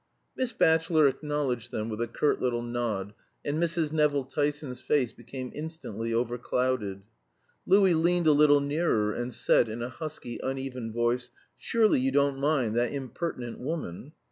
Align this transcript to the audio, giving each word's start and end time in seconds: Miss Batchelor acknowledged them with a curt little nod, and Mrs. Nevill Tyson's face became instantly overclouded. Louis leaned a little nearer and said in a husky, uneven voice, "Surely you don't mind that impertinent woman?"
Miss 0.35 0.51
Batchelor 0.51 1.07
acknowledged 1.07 1.69
them 1.69 1.87
with 1.87 2.01
a 2.01 2.07
curt 2.07 2.41
little 2.41 2.63
nod, 2.63 3.13
and 3.45 3.61
Mrs. 3.61 3.91
Nevill 3.91 4.23
Tyson's 4.23 4.81
face 4.81 5.11
became 5.11 5.51
instantly 5.53 6.11
overclouded. 6.11 7.03
Louis 7.67 7.93
leaned 7.93 8.25
a 8.25 8.31
little 8.31 8.61
nearer 8.61 9.13
and 9.13 9.31
said 9.31 9.69
in 9.69 9.83
a 9.83 9.89
husky, 9.89 10.39
uneven 10.41 10.91
voice, 10.91 11.29
"Surely 11.55 11.99
you 11.99 12.11
don't 12.11 12.39
mind 12.39 12.75
that 12.77 12.91
impertinent 12.91 13.59
woman?" 13.59 14.13